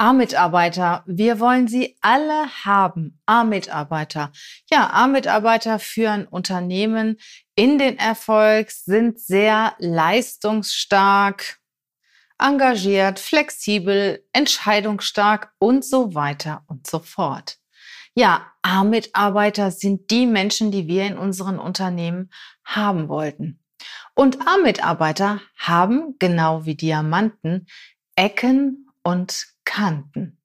[0.00, 3.20] A-Mitarbeiter, wir wollen sie alle haben.
[3.26, 4.30] A-Mitarbeiter.
[4.70, 7.18] Ja, A-Mitarbeiter führen Unternehmen
[7.56, 11.58] in den Erfolg, sind sehr leistungsstark,
[12.38, 17.58] engagiert, flexibel, entscheidungsstark und so weiter und so fort.
[18.14, 22.30] Ja, A-Mitarbeiter sind die Menschen, die wir in unseren Unternehmen
[22.64, 23.58] haben wollten.
[24.14, 27.66] Und A-Mitarbeiter haben, genau wie Diamanten,
[28.14, 29.46] Ecken und
[29.78, 30.40] Kanten.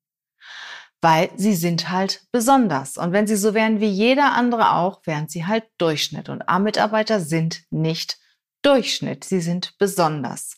[1.01, 2.97] Weil sie sind halt besonders.
[2.97, 6.29] Und wenn sie so wären wie jeder andere auch, wären sie halt Durchschnitt.
[6.29, 8.19] Und A-Mitarbeiter sind nicht
[8.61, 9.23] Durchschnitt.
[9.23, 10.57] Sie sind besonders.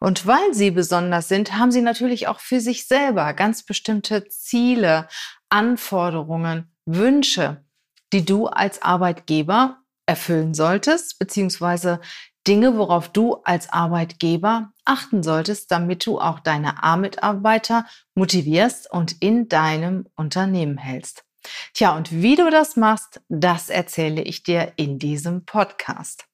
[0.00, 5.06] Und weil sie besonders sind, haben sie natürlich auch für sich selber ganz bestimmte Ziele,
[5.48, 7.64] Anforderungen, Wünsche,
[8.12, 12.00] die du als Arbeitgeber erfüllen solltest, beziehungsweise
[12.48, 19.48] Dinge, worauf du als Arbeitgeber achten solltest, damit du auch deine A-Mitarbeiter motivierst und in
[19.48, 21.24] deinem Unternehmen hältst.
[21.74, 26.26] Tja, und wie du das machst, das erzähle ich dir in diesem Podcast.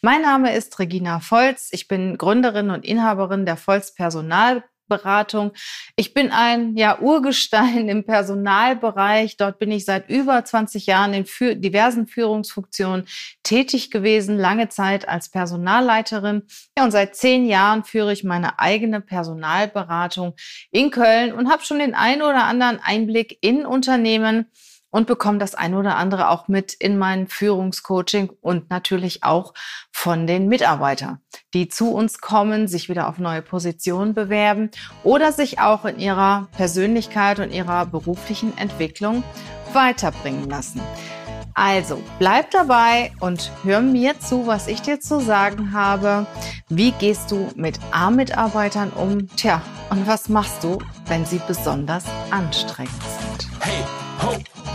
[0.00, 1.68] Mein Name ist Regina Volz.
[1.72, 5.52] Ich bin Gründerin und Inhaberin der Volz Personal Beratung.
[5.96, 9.36] Ich bin ein ja, Urgestein im Personalbereich.
[9.36, 13.06] Dort bin ich seit über 20 Jahren in für diversen Führungsfunktionen
[13.42, 16.42] tätig gewesen, lange Zeit als Personalleiterin.
[16.76, 20.34] Ja, und seit zehn Jahren führe ich meine eigene Personalberatung
[20.70, 24.46] in Köln und habe schon den einen oder anderen Einblick in Unternehmen
[24.90, 29.52] und bekomme das eine oder andere auch mit in mein Führungscoaching und natürlich auch
[29.92, 31.18] von den Mitarbeitern,
[31.54, 34.70] die zu uns kommen, sich wieder auf neue Positionen bewerben
[35.04, 39.22] oder sich auch in ihrer Persönlichkeit und ihrer beruflichen Entwicklung
[39.72, 40.80] weiterbringen lassen.
[41.58, 46.26] Also bleib dabei und hör mir zu, was ich dir zu sagen habe.
[46.68, 49.26] Wie gehst du mit A-Mitarbeitern um?
[49.36, 53.48] Tja, und was machst du, wenn sie besonders anstrengend sind?
[53.60, 53.84] Hey,
[54.22, 54.55] ho!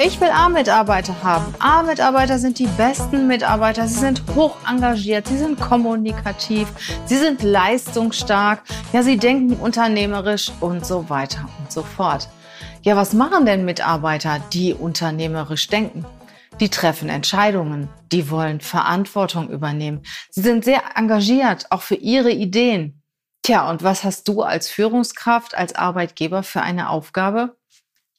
[0.00, 1.52] Ich will A-Mitarbeiter haben.
[1.58, 3.88] A-Mitarbeiter sind die besten Mitarbeiter.
[3.88, 6.68] Sie sind hoch engagiert, sie sind kommunikativ,
[7.04, 12.28] sie sind leistungsstark, ja, sie denken unternehmerisch und so weiter und so fort.
[12.82, 16.06] Ja, was machen denn Mitarbeiter, die unternehmerisch denken?
[16.60, 20.02] Die treffen Entscheidungen, die wollen Verantwortung übernehmen.
[20.30, 23.02] Sie sind sehr engagiert, auch für ihre Ideen.
[23.42, 27.56] Tja, und was hast du als Führungskraft, als Arbeitgeber für eine Aufgabe?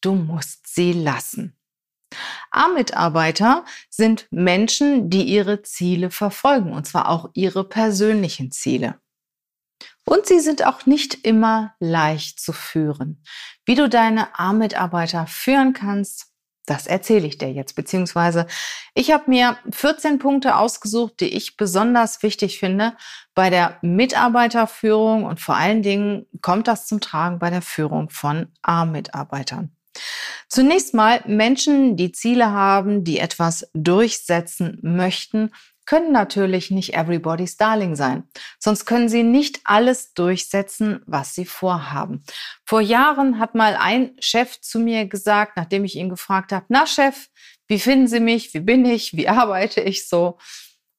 [0.02, 1.56] Du musst sie lassen.
[2.52, 9.00] A-Mitarbeiter sind Menschen, die ihre Ziele verfolgen, und zwar auch ihre persönlichen Ziele.
[10.06, 13.24] Und sie sind auch nicht immer leicht zu führen.
[13.66, 16.30] Wie du deine A-Mitarbeiter führen kannst,
[16.66, 18.46] das erzähle ich dir jetzt, beziehungsweise
[18.94, 22.96] ich habe mir 14 Punkte ausgesucht, die ich besonders wichtig finde
[23.34, 28.48] bei der Mitarbeiterführung und vor allen Dingen kommt das zum Tragen bei der Führung von
[28.62, 29.76] A-Mitarbeitern.
[30.48, 35.52] Zunächst mal Menschen, die Ziele haben, die etwas durchsetzen möchten,
[35.90, 38.24] können natürlich nicht everybody's darling sein.
[38.60, 42.24] Sonst können sie nicht alles durchsetzen, was sie vorhaben.
[42.64, 46.86] Vor Jahren hat mal ein Chef zu mir gesagt, nachdem ich ihn gefragt habe, na
[46.86, 47.30] Chef,
[47.68, 48.54] wie finden Sie mich?
[48.54, 49.16] Wie bin ich?
[49.16, 50.38] Wie arbeite ich so?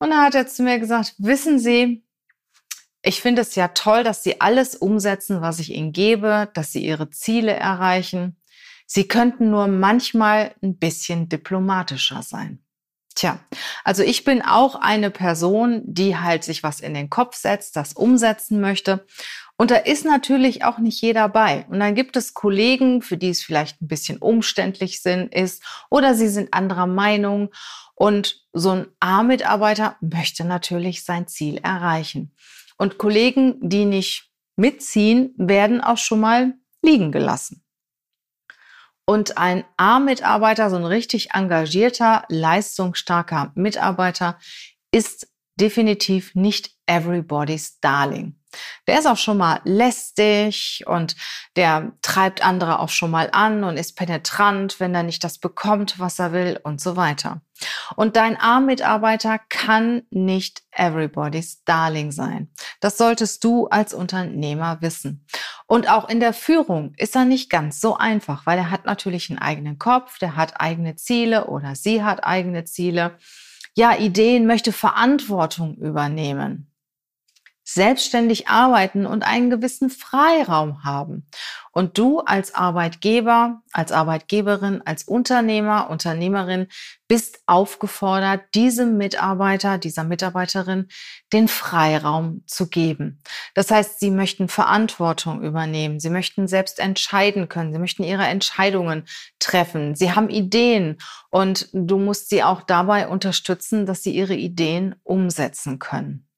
[0.00, 2.04] Und dann hat er zu mir gesagt, wissen Sie,
[3.02, 6.84] ich finde es ja toll, dass Sie alles umsetzen, was ich Ihnen gebe, dass Sie
[6.84, 8.39] Ihre Ziele erreichen.
[8.92, 12.58] Sie könnten nur manchmal ein bisschen diplomatischer sein.
[13.14, 13.38] Tja,
[13.84, 17.92] also ich bin auch eine Person, die halt sich was in den Kopf setzt, das
[17.92, 19.06] umsetzen möchte.
[19.56, 21.66] Und da ist natürlich auch nicht jeder bei.
[21.68, 26.16] Und dann gibt es Kollegen, für die es vielleicht ein bisschen umständlich sind, ist oder
[26.16, 27.50] sie sind anderer Meinung.
[27.94, 32.34] Und so ein A-Mitarbeiter möchte natürlich sein Ziel erreichen.
[32.76, 37.62] Und Kollegen, die nicht mitziehen, werden auch schon mal liegen gelassen.
[39.10, 44.38] Und ein A-Mitarbeiter, so ein richtig engagierter, leistungsstarker Mitarbeiter
[44.92, 45.26] ist
[45.56, 48.36] definitiv nicht everybody's darling.
[48.86, 51.16] Der ist auch schon mal lästig und
[51.56, 55.98] der treibt andere auch schon mal an und ist penetrant, wenn er nicht das bekommt,
[55.98, 57.42] was er will und so weiter.
[57.94, 62.50] Und dein A-Mitarbeiter kann nicht everybody's darling sein.
[62.80, 65.26] Das solltest du als Unternehmer wissen.
[65.66, 69.30] Und auch in der Führung ist er nicht ganz so einfach, weil er hat natürlich
[69.30, 73.18] einen eigenen Kopf, der hat eigene Ziele oder sie hat eigene Ziele.
[73.76, 76.69] ja Ideen, möchte Verantwortung übernehmen
[77.74, 81.26] selbstständig arbeiten und einen gewissen Freiraum haben.
[81.72, 86.66] Und du als Arbeitgeber, als Arbeitgeberin, als Unternehmer, Unternehmerin
[87.06, 90.88] bist aufgefordert, diesem Mitarbeiter, dieser Mitarbeiterin
[91.32, 93.22] den Freiraum zu geben.
[93.54, 99.04] Das heißt, sie möchten Verantwortung übernehmen, sie möchten selbst entscheiden können, sie möchten ihre Entscheidungen
[99.38, 100.98] treffen, sie haben Ideen
[101.30, 106.29] und du musst sie auch dabei unterstützen, dass sie ihre Ideen umsetzen können.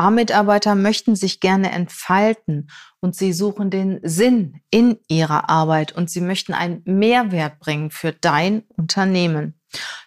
[0.00, 2.70] A-Mitarbeiter möchten sich gerne entfalten
[3.00, 8.12] und sie suchen den Sinn in ihrer Arbeit und sie möchten einen Mehrwert bringen für
[8.12, 9.60] dein Unternehmen.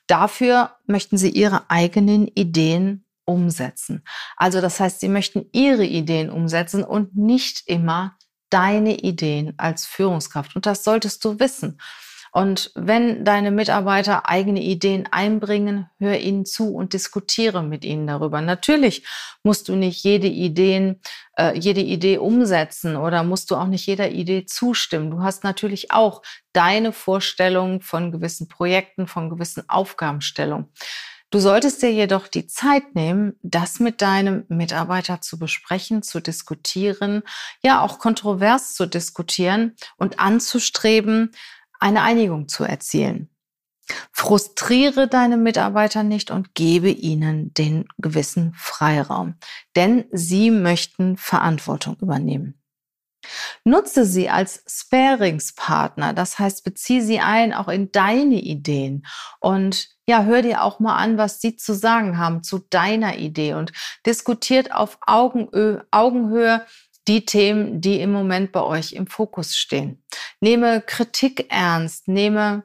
[0.07, 4.04] Dafür möchten sie ihre eigenen Ideen umsetzen.
[4.36, 8.18] Also das heißt, sie möchten ihre Ideen umsetzen und nicht immer
[8.50, 10.56] deine Ideen als Führungskraft.
[10.56, 11.80] Und das solltest du wissen.
[12.33, 18.41] Und wenn deine Mitarbeiter eigene Ideen einbringen, hör ihnen zu und diskutiere mit ihnen darüber.
[18.41, 19.06] Natürlich
[19.44, 21.00] musst du nicht jede Ideen,
[21.38, 25.12] äh, jede Idee umsetzen oder musst du auch nicht jeder Idee zustimmen.
[25.12, 30.69] Du hast natürlich auch deine Vorstellung von gewissen Projekten, von gewissen Aufgabenstellungen.
[31.30, 37.21] Du solltest dir jedoch die Zeit nehmen, das mit deinem Mitarbeiter zu besprechen, zu diskutieren,
[37.62, 41.31] ja auch kontrovers zu diskutieren und anzustreben,
[41.83, 43.30] eine Einigung zu erzielen.
[44.13, 49.35] Frustriere deine Mitarbeiter nicht und gebe ihnen den gewissen Freiraum,
[49.75, 52.57] denn sie möchten Verantwortung übernehmen.
[53.65, 59.06] Nutze sie als Sparingspartner, das heißt, beziehe sie ein auch in deine Ideen
[59.39, 63.53] und ja, hör dir auch mal an, was sie zu sagen haben zu deiner Idee
[63.53, 63.71] und
[64.06, 66.65] diskutiert auf Augenhöhe
[67.08, 70.04] die Themen, die im Moment bei euch im Fokus stehen.
[70.40, 72.64] Nehme Kritik ernst, nehme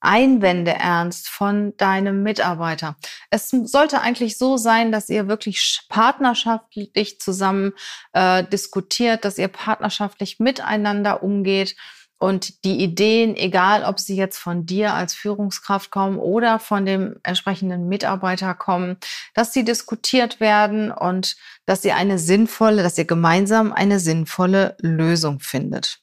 [0.00, 2.96] Einwände ernst von deinem Mitarbeiter.
[3.30, 7.72] Es sollte eigentlich so sein, dass ihr wirklich partnerschaftlich zusammen
[8.12, 11.76] äh, diskutiert, dass ihr partnerschaftlich miteinander umgeht
[12.20, 17.16] und die Ideen, egal ob sie jetzt von dir als Führungskraft kommen oder von dem
[17.22, 18.98] entsprechenden Mitarbeiter kommen,
[19.34, 25.40] dass sie diskutiert werden und dass ihr eine sinnvolle, dass ihr gemeinsam eine sinnvolle Lösung
[25.40, 26.00] findet.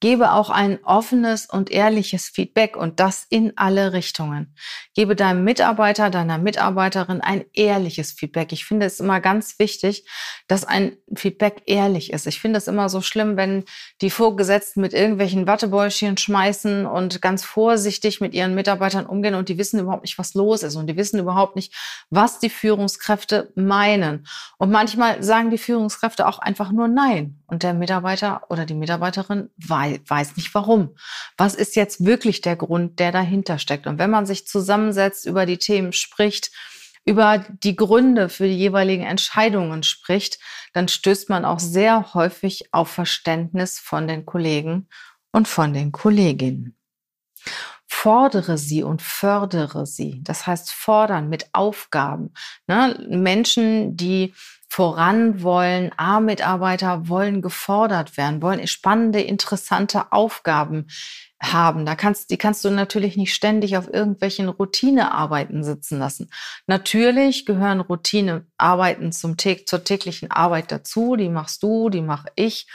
[0.00, 4.54] Gebe auch ein offenes und ehrliches Feedback und das in alle Richtungen.
[4.94, 8.52] Gebe deinem Mitarbeiter, deiner Mitarbeiterin ein ehrliches Feedback.
[8.52, 10.06] Ich finde es immer ganz wichtig,
[10.48, 12.26] dass ein Feedback ehrlich ist.
[12.26, 13.64] Ich finde es immer so schlimm, wenn
[14.02, 19.56] die Vorgesetzten mit irgendwelchen Wattebäuschen schmeißen und ganz vorsichtig mit ihren Mitarbeitern umgehen und die
[19.56, 21.74] wissen überhaupt nicht, was los ist und die wissen überhaupt nicht,
[22.10, 24.26] was die Führungskräfte meinen.
[24.58, 29.50] Und manchmal sagen die Führungskräfte auch einfach nur Nein und der Mitarbeiter oder die Mitarbeiterin
[29.58, 30.96] weiß nicht warum.
[31.36, 33.86] Was ist jetzt wirklich der Grund, der dahinter steckt?
[33.86, 36.50] Und wenn man sich zusammensetzt, über die Themen spricht,
[37.04, 40.40] über die Gründe für die jeweiligen Entscheidungen spricht,
[40.72, 44.88] dann stößt man auch sehr häufig auf Verständnis von den Kollegen
[45.30, 46.76] und von den Kolleginnen.
[47.88, 50.20] Fordere sie und fördere sie.
[50.24, 52.32] Das heißt, fordern mit Aufgaben.
[52.66, 53.06] Ne?
[53.08, 54.34] Menschen, die
[54.68, 55.92] voran wollen.
[55.96, 60.88] A-Mitarbeiter wollen gefordert werden, wollen spannende, interessante Aufgaben
[61.40, 61.86] haben.
[61.86, 66.30] Da kannst, die kannst du natürlich nicht ständig auf irgendwelchen Routinearbeiten sitzen lassen.
[66.66, 71.16] Natürlich gehören Routinearbeiten zum, zur täglichen Arbeit dazu.
[71.16, 72.66] Die machst du, die mache ich.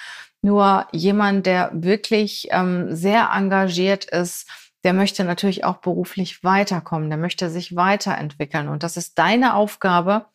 [0.43, 4.47] Nur jemand, der wirklich ähm, sehr engagiert ist,
[4.83, 8.67] der möchte natürlich auch beruflich weiterkommen, der möchte sich weiterentwickeln.
[8.67, 10.25] Und das ist deine Aufgabe,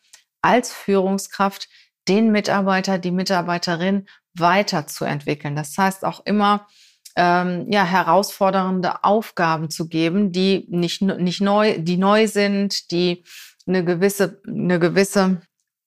[0.41, 1.67] als Führungskraft
[2.07, 5.55] den Mitarbeiter, die Mitarbeiterin weiterzuentwickeln.
[5.55, 6.67] Das heißt auch immer,
[7.15, 13.23] ähm, ja, herausfordernde Aufgaben zu geben, die nicht, nicht neu, die neu sind, die
[13.67, 15.41] eine gewisse, eine gewisse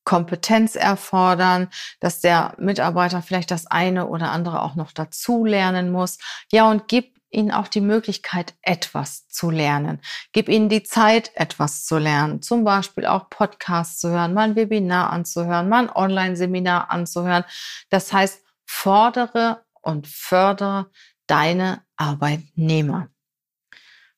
[0.05, 1.69] Kompetenz erfordern,
[2.01, 6.19] dass der Mitarbeiter vielleicht das eine oder andere auch noch dazu lernen muss.
[6.51, 10.01] Ja, und gib ihnen auch die Möglichkeit, etwas zu lernen.
[10.33, 12.43] Gib ihnen die Zeit, etwas zu lernen.
[12.43, 17.45] Zum Beispiel auch Podcasts zu hören, mal ein Webinar anzuhören, mal ein Online-Seminar anzuhören.
[17.89, 20.91] Das heißt, fordere und fördere
[21.27, 23.09] deine Arbeitnehmer.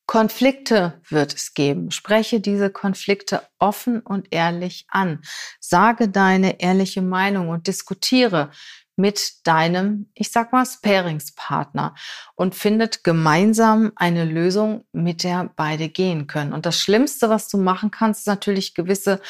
[0.06, 1.90] Konflikte wird es geben.
[1.90, 5.22] Spreche diese Konflikte offen und ehrlich an.
[5.60, 8.50] Sage deine ehrliche Meinung und diskutiere
[8.96, 11.94] mit deinem, ich sag mal, Sparingspartner
[12.34, 16.52] und findet gemeinsam eine Lösung, mit der beide gehen können.
[16.52, 19.20] Und das Schlimmste, was du machen kannst, ist natürlich gewisse,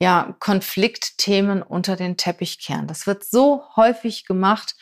[0.00, 2.88] ja, Konfliktthemen unter den Teppich kehren.
[2.88, 4.74] Das wird so häufig gemacht,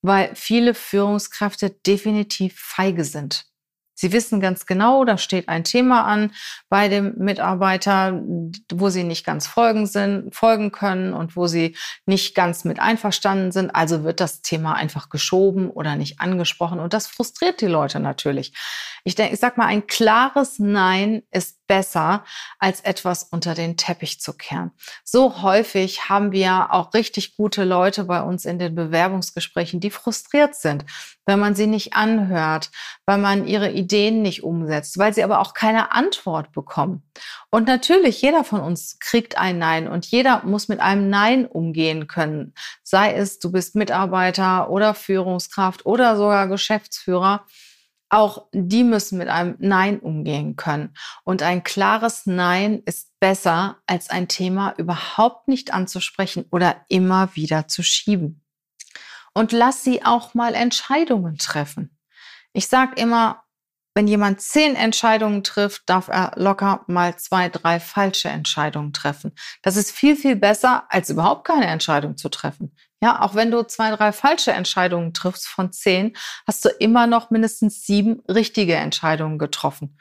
[0.00, 3.47] weil viele Führungskräfte definitiv feige sind.
[3.98, 6.30] Sie wissen ganz genau, da steht ein Thema an
[6.68, 8.22] bei dem Mitarbeiter,
[8.72, 11.76] wo Sie nicht ganz folgen, sind, folgen können und wo Sie
[12.06, 13.74] nicht ganz mit einverstanden sind.
[13.74, 16.78] Also wird das Thema einfach geschoben oder nicht angesprochen.
[16.78, 18.54] Und das frustriert die Leute natürlich.
[19.02, 22.24] Ich denke, ich sag mal, ein klares Nein ist besser,
[22.58, 24.72] als etwas unter den Teppich zu kehren.
[25.04, 30.56] So häufig haben wir auch richtig gute Leute bei uns in den Bewerbungsgesprächen, die frustriert
[30.56, 30.84] sind,
[31.26, 32.70] wenn man sie nicht anhört,
[33.06, 37.02] weil man ihre Ideen nicht umsetzt, weil sie aber auch keine Antwort bekommen.
[37.50, 42.06] Und natürlich, jeder von uns kriegt ein Nein und jeder muss mit einem Nein umgehen
[42.06, 42.54] können.
[42.82, 47.44] Sei es, du bist Mitarbeiter oder Führungskraft oder sogar Geschäftsführer.
[48.10, 50.94] Auch die müssen mit einem Nein umgehen können.
[51.24, 57.68] Und ein klares Nein ist besser, als ein Thema überhaupt nicht anzusprechen oder immer wieder
[57.68, 58.42] zu schieben
[59.38, 61.96] und lass sie auch mal Entscheidungen treffen.
[62.52, 63.44] Ich sage immer,
[63.94, 69.32] wenn jemand zehn Entscheidungen trifft, darf er locker mal zwei, drei falsche Entscheidungen treffen.
[69.62, 72.74] Das ist viel, viel besser, als überhaupt keine Entscheidung zu treffen.
[73.02, 77.30] Ja, auch wenn du zwei, drei falsche Entscheidungen triffst von zehn, hast du immer noch
[77.30, 79.96] mindestens sieben richtige Entscheidungen getroffen.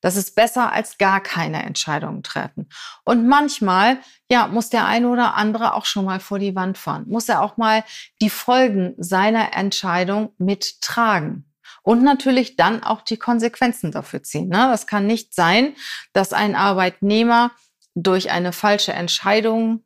[0.00, 2.68] Das ist besser als gar keine Entscheidungen treffen.
[3.04, 3.98] Und manchmal,
[4.30, 7.04] ja, muss der eine oder andere auch schon mal vor die Wand fahren.
[7.06, 7.84] Muss er auch mal
[8.20, 11.44] die Folgen seiner Entscheidung mittragen.
[11.82, 14.48] Und natürlich dann auch die Konsequenzen dafür ziehen.
[14.48, 14.68] Ne?
[14.70, 15.74] Das kann nicht sein,
[16.12, 17.52] dass ein Arbeitnehmer
[17.94, 19.84] durch eine falsche Entscheidung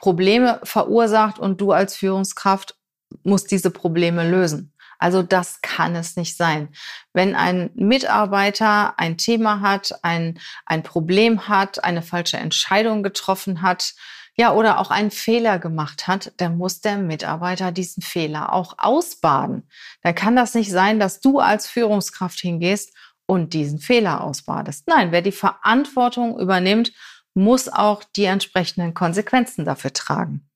[0.00, 2.74] Probleme verursacht und du als Führungskraft
[3.22, 4.72] musst diese Probleme lösen.
[4.98, 6.68] Also das kann es nicht sein.
[7.14, 13.94] Wenn ein Mitarbeiter ein Thema hat, ein, ein Problem hat, eine falsche Entscheidung getroffen hat,
[14.36, 19.68] ja, oder auch einen Fehler gemacht hat, dann muss der Mitarbeiter diesen Fehler auch ausbaden.
[20.02, 22.94] Dann kann das nicht sein, dass du als Führungskraft hingehst
[23.26, 24.86] und diesen Fehler ausbadest.
[24.86, 26.92] Nein, wer die Verantwortung übernimmt,
[27.34, 30.49] muss auch die entsprechenden Konsequenzen dafür tragen.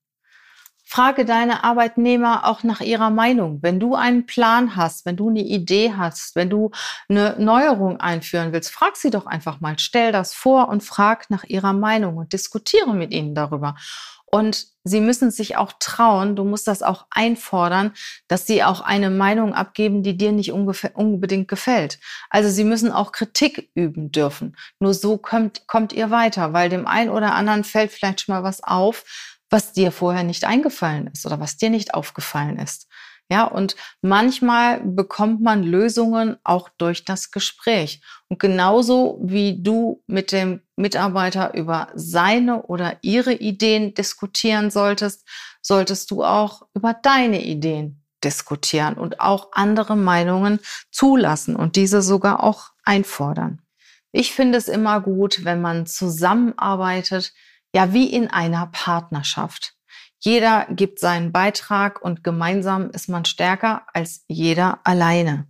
[0.85, 3.59] Frage deine Arbeitnehmer auch nach ihrer Meinung.
[3.61, 6.71] Wenn du einen Plan hast, wenn du eine Idee hast, wenn du
[7.09, 9.77] eine Neuerung einführen willst, frag sie doch einfach mal.
[9.79, 13.75] Stell das vor und frag nach ihrer Meinung und diskutiere mit ihnen darüber.
[14.35, 17.93] Und sie müssen sich auch trauen, du musst das auch einfordern,
[18.27, 21.99] dass sie auch eine Meinung abgeben, die dir nicht unbedingt gefällt.
[22.29, 24.57] Also sie müssen auch Kritik üben dürfen.
[24.79, 28.43] Nur so kommt, kommt ihr weiter, weil dem einen oder anderen fällt vielleicht schon mal
[28.43, 29.05] was auf,
[29.55, 32.89] was dir vorher nicht eingefallen ist oder was dir nicht aufgefallen ist.
[33.31, 38.01] Ja, und manchmal bekommt man Lösungen auch durch das Gespräch.
[38.27, 45.25] Und genauso wie du mit dem Mitarbeiter über seine oder ihre Ideen diskutieren solltest,
[45.61, 50.59] solltest du auch über deine Ideen diskutieren und auch andere Meinungen
[50.91, 53.61] zulassen und diese sogar auch einfordern.
[54.11, 57.31] Ich finde es immer gut, wenn man zusammenarbeitet,
[57.75, 59.73] ja wie in einer Partnerschaft.
[60.19, 65.47] Jeder gibt seinen Beitrag und gemeinsam ist man stärker als jeder alleine.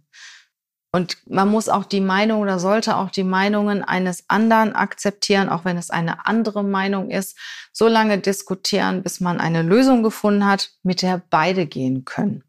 [0.91, 5.65] Und man muss auch die Meinung oder sollte auch die Meinungen eines anderen akzeptieren, auch
[5.65, 7.37] wenn es eine andere Meinung ist,
[7.71, 12.43] so lange diskutieren, bis man eine Lösung gefunden hat, mit der beide gehen können.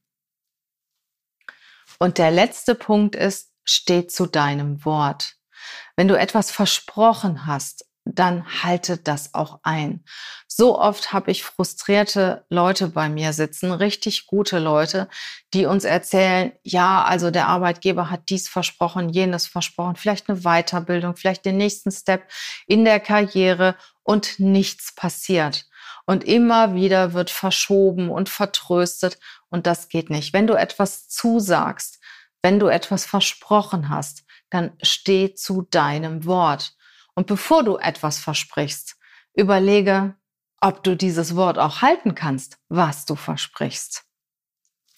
[1.99, 5.35] Und der letzte Punkt ist, steh zu deinem Wort.
[5.97, 10.04] Wenn du etwas versprochen hast, dann halte das auch ein.
[10.46, 15.08] So oft habe ich frustrierte Leute bei mir sitzen, richtig gute Leute,
[15.52, 21.16] die uns erzählen, ja, also der Arbeitgeber hat dies versprochen, jenes versprochen, vielleicht eine Weiterbildung,
[21.16, 22.30] vielleicht den nächsten Step
[22.66, 25.66] in der Karriere und nichts passiert.
[26.06, 30.32] Und immer wieder wird verschoben und vertröstet und das geht nicht.
[30.32, 31.98] Wenn du etwas zusagst,
[32.40, 36.76] wenn du etwas versprochen hast, dann steh zu deinem Wort.
[37.16, 38.96] Und bevor du etwas versprichst,
[39.35, 40.14] überlege,
[40.61, 44.04] ob du dieses Wort auch halten kannst, was du versprichst.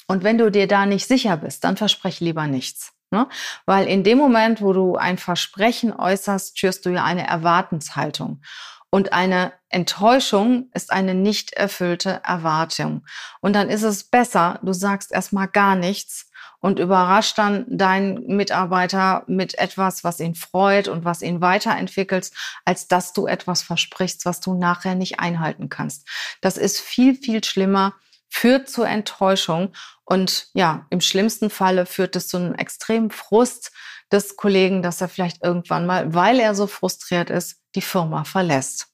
[0.07, 2.93] Und wenn du dir da nicht sicher bist, dann versprech lieber nichts.
[3.11, 3.29] Ne?
[3.67, 8.43] Weil in dem Moment, wo du ein Versprechen äußerst, schürst du ja eine Erwartenshaltung.
[8.91, 13.07] Und eine Enttäuschung ist eine nicht erfüllte Erwartung.
[13.41, 16.28] Und dann ist es besser, du sagst erstmal gar nichts
[16.61, 22.31] und überrascht dann deinen Mitarbeiter mit etwas, was ihn freut und was ihn weiterentwickelt,
[22.65, 26.09] als dass du etwas versprichst, was du nachher nicht einhalten kannst.
[26.41, 27.95] Das ist viel, viel schlimmer,
[28.29, 29.73] führt zur Enttäuschung
[30.05, 33.73] und ja, im schlimmsten Falle führt es zu einem extremen Frust
[34.11, 38.89] des Kollegen, dass er vielleicht irgendwann mal, weil er so frustriert ist, die Firma verlässt.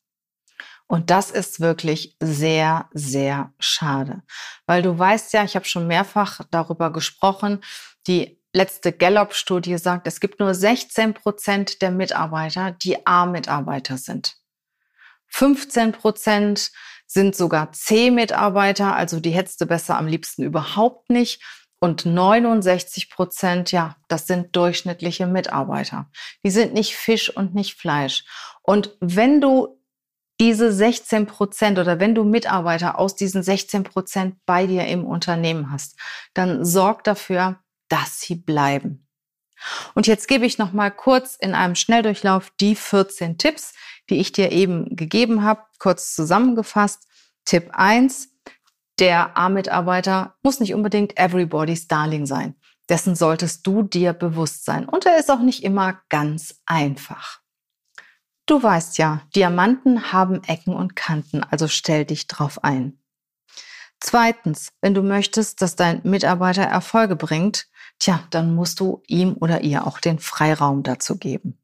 [0.86, 4.22] Und das ist wirklich sehr, sehr schade,
[4.66, 7.62] weil du weißt ja, ich habe schon mehrfach darüber gesprochen,
[8.06, 14.36] die letzte Gallup-Studie sagt, es gibt nur 16 Prozent der Mitarbeiter, die A-Mitarbeiter sind.
[15.28, 16.70] 15 Prozent
[17.06, 21.42] sind sogar C-Mitarbeiter, also die hättest du besser am liebsten überhaupt nicht.
[21.80, 26.10] Und 69 Prozent, ja, das sind durchschnittliche Mitarbeiter.
[26.42, 28.24] Die sind nicht Fisch und nicht Fleisch.
[28.62, 29.78] Und wenn du
[30.40, 35.70] diese 16 Prozent oder wenn du Mitarbeiter aus diesen 16 Prozent bei dir im Unternehmen
[35.70, 35.98] hast,
[36.34, 39.06] dann sorg dafür, dass sie bleiben.
[39.94, 43.72] Und jetzt gebe ich noch mal kurz in einem Schnelldurchlauf die 14 Tipps,
[44.10, 47.06] die ich dir eben gegeben habe, kurz zusammengefasst.
[47.44, 48.30] Tipp 1.
[48.98, 52.54] Der A-Mitarbeiter muss nicht unbedingt everybody's darling sein.
[52.88, 54.86] Dessen solltest du dir bewusst sein.
[54.88, 57.40] Und er ist auch nicht immer ganz einfach.
[58.46, 62.98] Du weißt ja, Diamanten haben Ecken und Kanten, also stell dich drauf ein.
[64.00, 69.62] Zweitens, wenn du möchtest, dass dein Mitarbeiter Erfolge bringt, tja, dann musst du ihm oder
[69.62, 71.58] ihr auch den Freiraum dazu geben.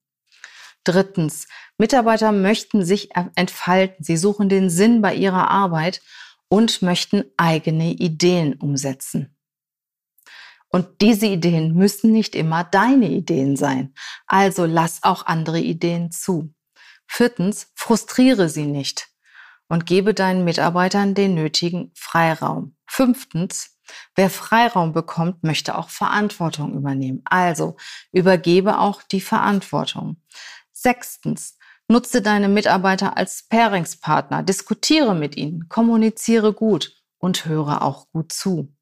[0.85, 4.03] Drittens, Mitarbeiter möchten sich entfalten.
[4.03, 6.01] Sie suchen den Sinn bei ihrer Arbeit
[6.49, 9.37] und möchten eigene Ideen umsetzen.
[10.69, 13.93] Und diese Ideen müssen nicht immer deine Ideen sein.
[14.27, 16.55] Also lass auch andere Ideen zu.
[17.12, 19.09] Viertens, frustriere sie nicht
[19.69, 22.76] und gebe deinen Mitarbeitern den nötigen Freiraum.
[22.87, 23.76] Fünftens,
[24.14, 27.23] wer Freiraum bekommt, möchte auch Verantwortung übernehmen.
[27.25, 27.76] Also
[28.12, 30.23] übergebe auch die Verantwortung.
[30.73, 38.33] Sechstens, nutze deine Mitarbeiter als Paringspartner, diskutiere mit ihnen, kommuniziere gut und höre auch gut
[38.33, 38.73] zu.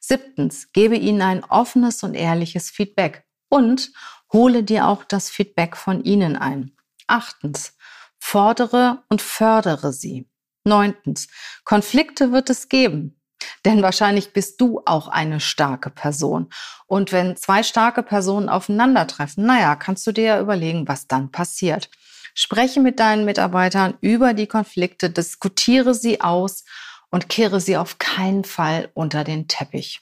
[0.00, 3.92] Siebtens, gebe ihnen ein offenes und ehrliches Feedback und
[4.32, 6.74] hole dir auch das Feedback von ihnen ein.
[7.06, 7.76] Achtens,
[8.18, 10.28] fordere und fördere sie.
[10.64, 11.28] Neuntens,
[11.64, 13.20] Konflikte wird es geben.
[13.64, 16.50] Denn wahrscheinlich bist du auch eine starke Person.
[16.86, 21.90] Und wenn zwei starke Personen aufeinandertreffen, naja, kannst du dir ja überlegen, was dann passiert.
[22.34, 26.64] Spreche mit deinen Mitarbeitern über die Konflikte, diskutiere sie aus
[27.10, 30.00] und kehre sie auf keinen Fall unter den Teppich.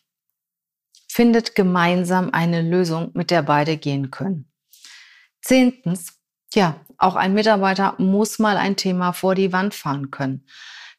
[1.09, 4.51] Findet gemeinsam eine Lösung, mit der beide gehen können.
[5.43, 6.15] Zehntens,
[6.55, 10.47] ja, auch ein Mitarbeiter muss mal ein Thema vor die Wand fahren können.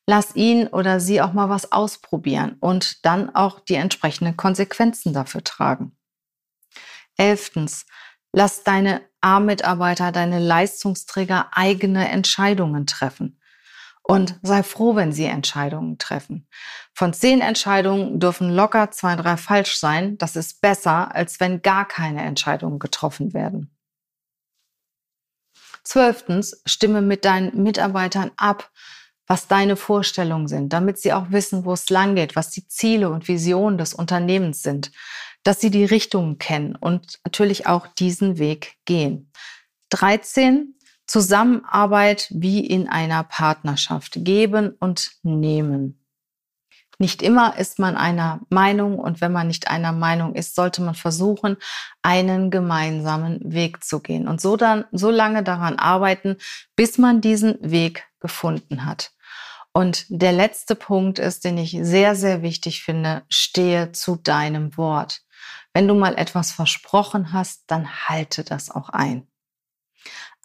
[0.06, 5.44] Lass ihn oder sie auch mal was ausprobieren und dann auch die entsprechenden Konsequenzen dafür
[5.44, 5.96] tragen.
[7.16, 7.86] Elftens,
[8.34, 13.40] lass deine A-Mitarbeiter, deine Leistungsträger eigene Entscheidungen treffen.
[14.06, 16.50] Und sei froh, wenn sie Entscheidungen treffen.
[16.94, 20.18] Von zehn Entscheidungen dürfen locker zwei, drei falsch sein.
[20.18, 23.73] Das ist besser, als wenn gar keine Entscheidungen getroffen werden.
[25.84, 28.72] Zwölftens, stimme mit deinen Mitarbeitern ab,
[29.28, 33.10] was deine Vorstellungen sind, damit sie auch wissen, wo es lang geht, was die Ziele
[33.10, 34.92] und Visionen des Unternehmens sind,
[35.44, 39.32] dass sie die Richtungen kennen und natürlich auch diesen Weg gehen.
[39.90, 40.76] 13.
[41.06, 44.14] Zusammenarbeit wie in einer Partnerschaft.
[44.24, 46.03] Geben und nehmen.
[47.00, 50.96] Nicht immer ist man einer Meinung und wenn man nicht einer Meinung ist, sollte man
[50.96, 51.58] versuchen,
[52.02, 56.38] einen gemeinsamen Weg zu gehen und so dann so lange daran arbeiten,
[56.76, 59.12] bis man diesen Weg gefunden hat.
[59.74, 65.22] Und der letzte Punkt ist, den ich sehr, sehr wichtig finde, stehe zu deinem Wort.
[65.74, 69.28] Wenn du mal etwas versprochen hast, dann halte das auch ein.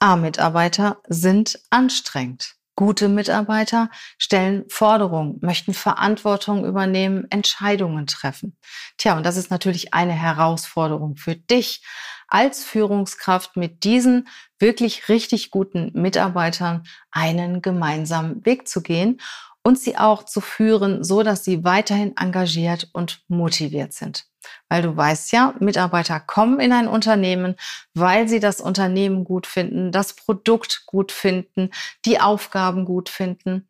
[0.00, 2.57] A-Mitarbeiter sind anstrengend.
[2.78, 8.56] Gute Mitarbeiter stellen Forderungen, möchten Verantwortung übernehmen, Entscheidungen treffen.
[8.98, 11.82] Tja, und das ist natürlich eine Herausforderung für dich
[12.28, 14.28] als Führungskraft mit diesen
[14.60, 19.20] wirklich richtig guten Mitarbeitern einen gemeinsamen Weg zu gehen
[19.64, 24.26] und sie auch zu führen, so dass sie weiterhin engagiert und motiviert sind.
[24.68, 27.56] Weil du weißt ja, Mitarbeiter kommen in ein Unternehmen,
[27.94, 31.70] weil sie das Unternehmen gut finden, das Produkt gut finden,
[32.04, 33.68] die Aufgaben gut finden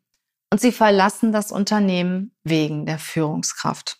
[0.51, 3.97] und sie verlassen das Unternehmen wegen der Führungskraft.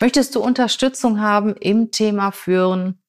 [0.00, 3.02] Möchtest du Unterstützung haben im Thema Führen?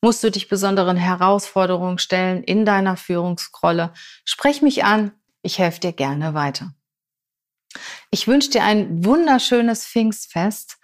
[0.00, 3.92] Musst du dich besonderen Herausforderungen stellen in deiner Führungsrolle?
[4.24, 6.74] Sprech mich an, ich helfe dir gerne weiter.
[8.10, 10.78] Ich wünsche dir ein wunderschönes Pfingstfest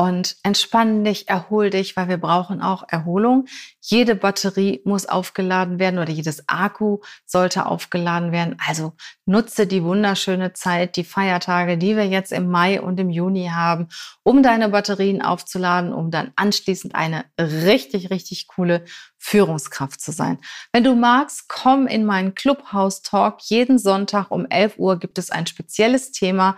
[0.00, 3.44] und entspann dich, erhol dich, weil wir brauchen auch Erholung.
[3.82, 8.56] Jede Batterie muss aufgeladen werden oder jedes Akku sollte aufgeladen werden.
[8.66, 8.94] Also
[9.26, 13.88] nutze die wunderschöne Zeit, die Feiertage, die wir jetzt im Mai und im Juni haben,
[14.22, 18.86] um deine Batterien aufzuladen, um dann anschließend eine richtig, richtig coole
[19.18, 20.38] Führungskraft zu sein.
[20.72, 23.40] Wenn du magst, komm in meinen Clubhouse Talk.
[23.42, 26.56] Jeden Sonntag um 11 Uhr gibt es ein spezielles Thema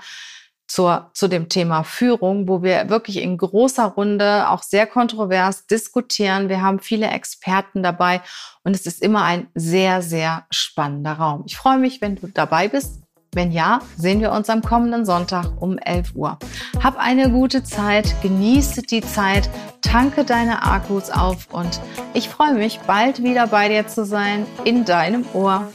[0.72, 6.48] zur, zu dem Thema Führung, wo wir wirklich in großer Runde auch sehr kontrovers diskutieren.
[6.48, 8.22] Wir haben viele Experten dabei
[8.64, 11.42] und es ist immer ein sehr, sehr spannender Raum.
[11.44, 13.02] Ich freue mich, wenn du dabei bist.
[13.34, 16.38] Wenn ja, sehen wir uns am kommenden Sonntag um 11 Uhr.
[16.82, 19.50] Hab eine gute Zeit, genieße die Zeit,
[19.82, 21.80] tanke deine Akkus auf und
[22.14, 25.68] ich freue mich, bald wieder bei dir zu sein in deinem Ohr.